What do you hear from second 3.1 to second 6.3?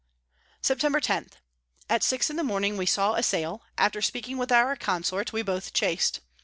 a Sail; after speaking with our Consort, we both chas'd.